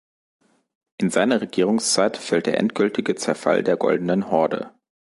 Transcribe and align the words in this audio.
In 0.97 1.11
seine 1.11 1.41
Regierungszeit 1.41 2.17
fällt 2.17 2.47
der 2.47 2.57
endgültige 2.57 3.13
Zerfall 3.13 3.61
der 3.61 3.77
Goldenen 3.77 4.31
Horde. 4.31 4.71